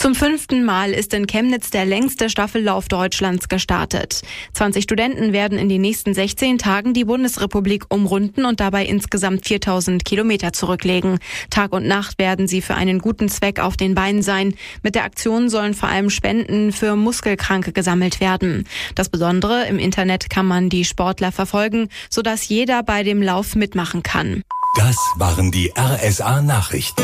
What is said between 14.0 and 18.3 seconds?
sein. Mit der Aktion sollen vor allem Spenden für Muskelkranke gesammelt